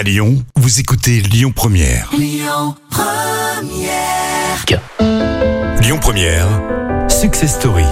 [0.00, 2.10] À Lyon, vous écoutez Lyon Première.
[2.16, 2.74] Lyon
[6.00, 6.46] Première,
[7.10, 7.84] Success Story.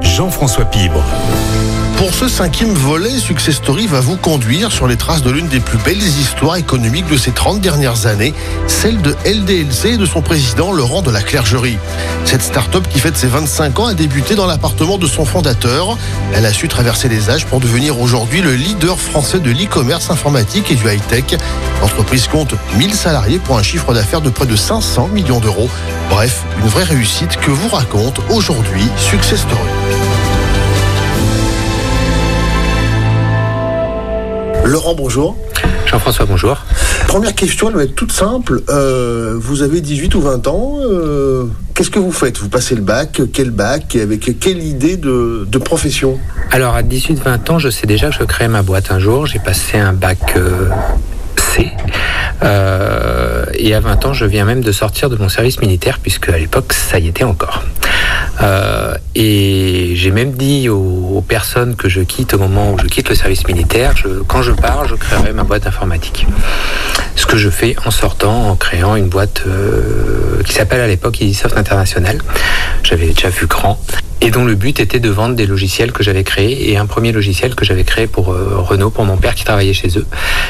[0.00, 1.04] Jean-François Pibre.
[1.96, 5.60] Pour ce cinquième volet, Success Story va vous conduire sur les traces de l'une des
[5.60, 8.34] plus belles histoires économiques de ces 30 dernières années,
[8.66, 11.78] celle de LDLC et de son président Laurent de la Clergerie.
[12.26, 15.96] Cette start-up qui fête ses 25 ans a débuté dans l'appartement de son fondateur.
[16.34, 20.70] Elle a su traverser les âges pour devenir aujourd'hui le leader français de l'e-commerce informatique
[20.70, 21.38] et du high-tech.
[21.80, 25.70] L'entreprise compte 1000 salariés pour un chiffre d'affaires de près de 500 millions d'euros.
[26.10, 30.15] Bref, une vraie réussite que vous raconte aujourd'hui Success Story.
[34.66, 35.36] Laurent, bonjour.
[35.86, 36.56] Jean-François, bonjour.
[37.06, 38.62] Première question, elle va être toute simple.
[38.68, 40.78] Euh, vous avez 18 ou 20 ans.
[40.80, 41.44] euh,
[41.74, 42.38] Qu'est-ce que vous faites?
[42.38, 46.18] Vous passez le bac Quel bac Et avec quelle idée de, de profession?
[46.50, 49.26] Alors, à 18-20 ans, je sais déjà que je crée ma boîte un jour.
[49.26, 50.68] J'ai passé un bac euh,
[51.54, 51.70] C.
[52.42, 56.28] Euh, et à 20 ans, je viens même de sortir de mon service militaire, puisque
[56.28, 57.62] à l'époque, ça y était encore.
[58.42, 63.08] Euh, et j'ai même dit aux, personnes que je quitte au moment où je quitte
[63.08, 66.26] le service militaire, je- quand je pars, je créerai ma boîte informatique.
[67.16, 71.20] Ce que je fais en sortant, en créant une boîte euh, qui s'appelle à l'époque
[71.20, 72.18] Easysoft International.
[72.82, 73.80] J'avais déjà vu grand.
[74.20, 77.12] Et dont le but était de vendre des logiciels que j'avais créés et un premier
[77.12, 80.06] logiciel que j'avais créé pour euh, Renault, pour mon père qui travaillait chez eux,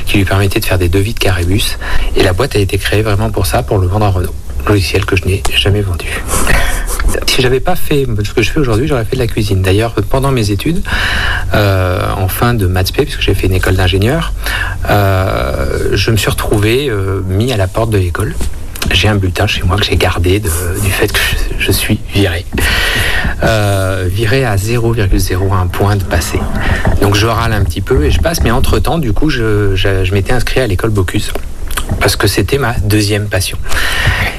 [0.06, 1.78] qui lui permettait de faire des devis de caribus.
[2.16, 4.34] Et la boîte a été créée vraiment pour ça, pour le vendre à Renault.
[4.68, 6.06] Logiciel que je n'ai jamais vendu.
[7.36, 9.60] Si j'avais pas fait ce que je fais aujourd'hui, j'aurais fait de la cuisine.
[9.60, 10.82] D'ailleurs, pendant mes études,
[11.52, 14.32] euh, en fin de maths P, puisque j'ai fait une école d'ingénieur,
[14.88, 18.34] euh, je me suis retrouvé euh, mis à la porte de l'école.
[18.90, 20.48] J'ai un bulletin chez moi que j'ai gardé du
[20.90, 21.18] fait que
[21.58, 22.46] je, suis viré.
[24.06, 26.40] Viré à 0,01 point de passé.
[27.02, 30.04] Donc je râle un petit peu et je passe, mais entre-temps, du coup, je, je-
[30.04, 31.32] je m'étais inscrit à l'école Bocuse
[32.00, 33.58] parce que c'était ma deuxième passion.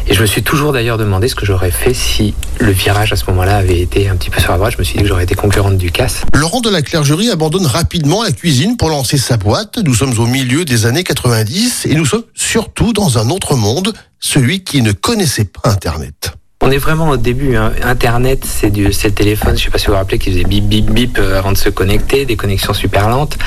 [0.08, 3.16] Et je me suis toujours d'ailleurs demandé ce que j'aurais fait si le virage à
[3.17, 4.74] ce moment-là avait été un petit peu sur la droite.
[4.74, 6.22] Je me suis dit que j'aurais été concurrente du CAS.
[6.34, 9.80] Laurent de la Clergerie abandonne rapidement la cuisine pour lancer sa boîte.
[9.84, 13.94] Nous sommes au milieu des années 90 et nous sommes surtout dans un autre monde,
[14.19, 16.34] celui qui ne connaissait pas Internet.
[16.67, 17.55] On est vraiment au début.
[17.55, 17.72] hein.
[17.81, 19.57] Internet, c'est du, c'est le téléphone.
[19.57, 21.57] Je sais pas si vous vous rappelez qu'il faisait bip bip bip euh, avant de
[21.57, 23.38] se connecter, des connexions super lentes.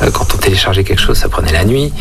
[0.00, 1.92] Euh, quand on téléchargeait quelque chose, ça prenait la nuit.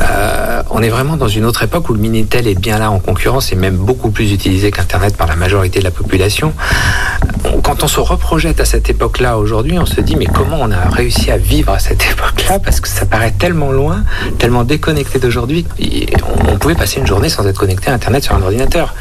[0.00, 2.98] Euh, on est vraiment dans une autre époque où le minitel est bien là en
[2.98, 6.52] concurrence et même beaucoup plus utilisé qu'Internet par la majorité de la population.
[7.66, 10.88] Quand on se reprojette à cette époque-là aujourd'hui, on se dit mais comment on a
[10.88, 12.60] réussi à vivre à cette époque-là?
[12.60, 14.04] Parce que ça paraît tellement loin,
[14.38, 15.66] tellement déconnecté d'aujourd'hui.
[15.80, 16.06] Et
[16.48, 18.94] On pouvait passer une journée sans être connecté à Internet sur un ordinateur.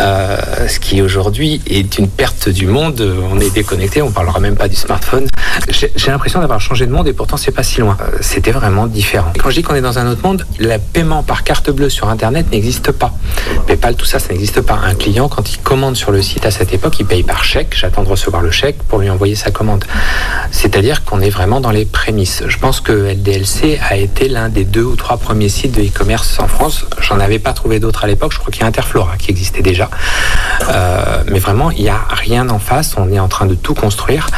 [0.00, 3.00] Euh, ce qui aujourd'hui est une perte du monde.
[3.30, 5.28] On est déconnecté, on parlera même pas du smartphone.
[5.68, 7.96] J'ai l'impression d'avoir changé de monde et pourtant c'est pas si loin.
[8.00, 9.32] Euh, C'était vraiment différent.
[9.38, 12.08] Quand je dis qu'on est dans un autre monde, le paiement par carte bleue sur
[12.08, 13.12] Internet n'existe pas.
[13.68, 14.80] PayPal, tout ça, ça n'existe pas.
[14.84, 17.83] Un client, quand il commande sur le site à cette époque, il paye par chèque.
[17.84, 19.84] J'attends de recevoir le chèque pour lui envoyer sa commande.
[20.50, 22.42] C'est-à-dire qu'on est vraiment dans les prémices.
[22.48, 26.40] Je pense que LDLC a été l'un des deux ou trois premiers sites de e-commerce
[26.40, 26.86] en France.
[27.02, 28.32] J'en avais pas trouvé d'autres à l'époque.
[28.32, 29.90] Je crois qu'il y a Interflora qui existait déjà.
[30.70, 32.94] Euh, mais vraiment, il n'y a rien en face.
[32.96, 34.28] On est en train de tout construire.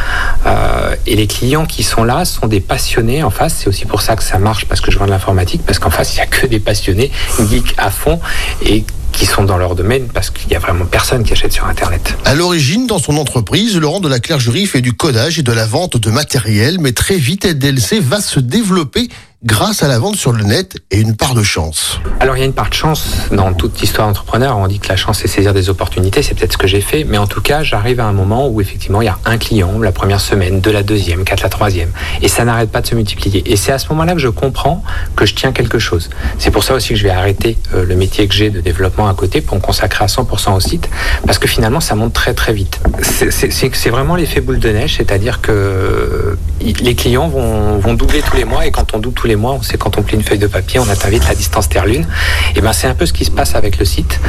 [0.45, 3.59] Euh, et les clients qui sont là sont des passionnés en face.
[3.59, 5.63] C'est aussi pour ça que ça marche parce que je vends de l'informatique.
[5.65, 7.13] Parce qu'en face, il n'y a que des passionnés,
[7.49, 8.19] geeks à fond
[8.65, 8.85] et
[9.17, 12.15] qui sont dans leur domaine parce qu'il n'y a vraiment personne qui achète sur Internet.
[12.27, 15.65] À l'origine, dans son entreprise, Laurent de la Clergerie fait du codage et de la
[15.65, 19.09] vente de matériel, mais très vite, LDLC va se développer
[19.47, 22.01] grâce à la vente sur le net et une part de chance.
[22.19, 24.59] Alors il y a une part de chance dans toute histoire d'entrepreneur.
[24.59, 27.05] On dit que la chance c'est saisir des opportunités, c'est peut-être ce que j'ai fait,
[27.05, 29.79] mais en tout cas j'arrive à un moment où effectivement il y a un client
[29.79, 31.91] la première semaine, de la deuxième, quatre la troisième,
[32.23, 33.49] et ça n'arrête pas de se multiplier.
[33.51, 34.83] Et c'est à ce moment-là que je comprends
[35.15, 36.11] que je tiens quelque chose.
[36.39, 39.09] C'est pour ça aussi que je vais arrêter euh, le métier que j'ai de développement
[39.09, 40.89] à côté pour me consacrer à 100% au site,
[41.25, 42.81] parce que finalement ça monte très très vite.
[43.01, 48.67] C'est- vraiment l'effet boule de neige, c'est-à-dire que les clients vont, doubler tous les mois,
[48.67, 50.47] et quand on double tous les mois, on sait quand on plie une feuille de
[50.47, 52.07] papier, on atteint vite la distance Terre-Lune.
[52.55, 54.21] Et ben c'est un peu ce qui se passe avec le site.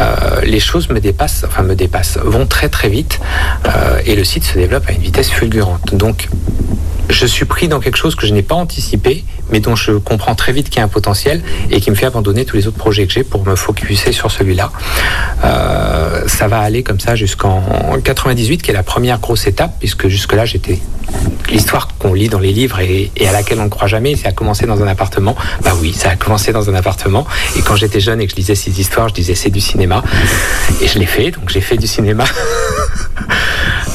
[0.00, 3.20] Euh, les choses me dépassent, enfin me dépassent, vont très très vite,
[3.66, 5.94] euh, et le site se développe à une vitesse fulgurante.
[5.94, 6.28] Donc
[7.08, 10.34] je suis pris dans quelque chose que je n'ai pas anticipé, mais dont je comprends
[10.34, 12.76] très vite qu'il y a un potentiel et qui me fait abandonner tous les autres
[12.76, 14.70] projets que j'ai pour me focuser sur celui-là.
[15.44, 17.62] Euh, ça va aller comme ça jusqu'en
[18.02, 20.78] 98, qui est la première grosse étape, puisque jusque-là j'étais
[21.50, 24.28] l'histoire qu'on lit dans les livres et, et à laquelle on ne croit jamais, ça
[24.28, 25.34] a commencé dans un appartement.
[25.64, 27.26] Bah oui, ça a commencé dans un appartement.
[27.56, 30.02] Et quand j'étais jeune et que je lisais ces histoires, je disais c'est du cinéma.
[30.82, 32.24] Et je l'ai fait, donc j'ai fait du cinéma.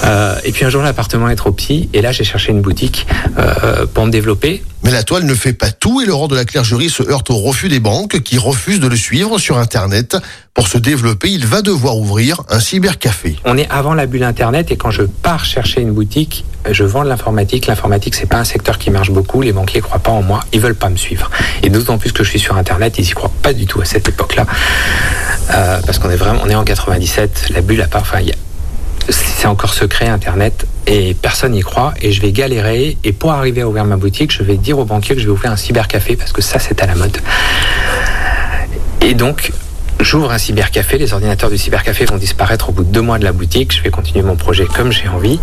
[0.04, 3.08] Euh, et puis un jour, l'appartement est trop petit, et là, j'ai cherché une boutique
[3.38, 4.64] euh, pour me développer.
[4.84, 7.38] Mais la toile ne fait pas tout et Laurent de la Clergerie se heurte au
[7.38, 10.18] refus des banques qui refusent de le suivre sur Internet.
[10.54, 13.38] Pour se développer, il va devoir ouvrir un cybercafé.
[13.46, 17.06] On est avant la bulle Internet et quand je pars chercher une boutique, je vends
[17.06, 17.68] de l'informatique.
[17.68, 19.42] L'informatique, c'est pas un secteur qui marche beaucoup.
[19.42, 20.42] Les banquiers croient pas en moi.
[20.52, 21.32] Ils veulent pas me suivre.
[21.64, 23.86] Et d'autant plus que je suis sur Internet, ils y croient pas du tout à
[23.86, 24.46] cette époque-là.
[25.54, 27.48] Euh, parce qu'on est vraiment, on est en 97.
[27.52, 28.20] La bulle, à part, enfin,
[29.10, 33.62] c'est encore secret Internet et personne n'y croit et je vais galérer et pour arriver
[33.62, 36.16] à ouvrir ma boutique je vais dire aux banquiers que je vais ouvrir un cybercafé
[36.16, 37.18] parce que ça c'est à la mode.
[39.02, 39.52] Et donc
[40.00, 43.26] j'ouvre un cybercafé les ordinateurs du cybercafé vont disparaître au bout de deux mois de
[43.26, 45.40] la boutique je vais continuer mon projet comme j'ai envie.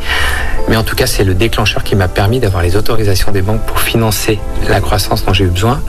[0.68, 3.62] Mais en tout cas c'est le déclencheur qui m'a permis d'avoir les autorisations des banques
[3.66, 5.82] pour financer la croissance dont j'ai eu besoin.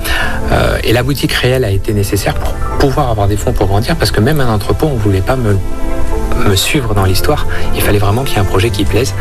[0.51, 3.95] Euh, et la boutique réelle a été nécessaire pour pouvoir avoir des fonds pour grandir
[3.95, 5.57] parce que même un entrepôt on voulait pas me
[6.45, 7.47] me suivre dans l'histoire.
[7.75, 9.13] Il fallait vraiment qu'il y ait un projet qui plaise.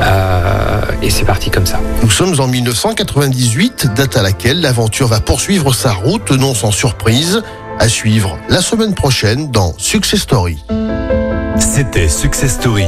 [0.00, 1.80] Euh, et c'est parti comme ça.
[2.02, 7.42] Nous sommes en 1998, date à laquelle l'aventure va poursuivre sa route, non sans surprise.
[7.80, 10.58] À suivre la semaine prochaine dans Success Story.
[11.58, 12.86] C'était Success Story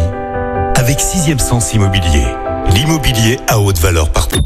[0.77, 2.25] avec Sixième Sens Immobilier.
[2.73, 4.43] L'immobilier à haute valeur partout.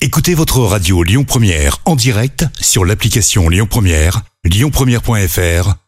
[0.00, 5.87] Écoutez votre radio Lyon Première en direct sur l'application Lyon Première, lyonpremière.fr